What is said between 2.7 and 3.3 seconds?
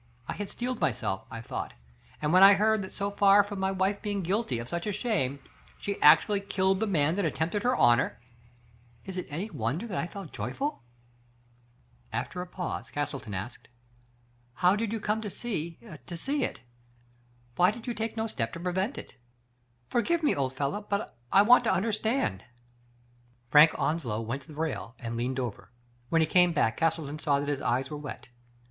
that so